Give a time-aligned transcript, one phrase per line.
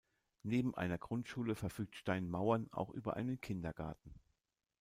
[0.41, 4.15] Neben einer Grundschule verfügt Steinmauern auch über einen Kindergarten.